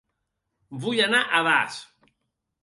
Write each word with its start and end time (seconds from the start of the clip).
Vull 0.85 1.01
anar 1.09 1.19
a 1.25 1.43
Das 1.49 1.77